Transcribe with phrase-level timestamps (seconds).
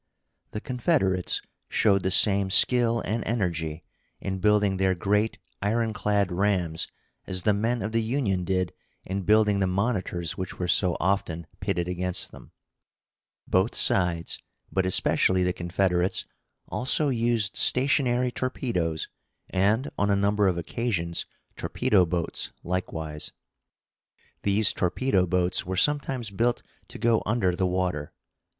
[0.49, 3.83] The Confederates showed the same skill and energy
[4.19, 6.87] in building their great ironclad rams
[7.27, 11.45] as the men of the Union did in building the monitors which were so often
[11.59, 12.51] pitted against them.
[13.47, 14.39] Both sides,
[14.71, 16.25] but especially the Confederates,
[16.67, 19.07] also used stationary torpedoes,
[19.51, 23.33] and, on a number of occasions, torpedo boats likewise.
[24.41, 28.13] These torpedo boats were sometimes built to go under the water.